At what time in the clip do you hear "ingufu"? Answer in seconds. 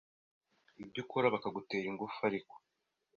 1.87-2.17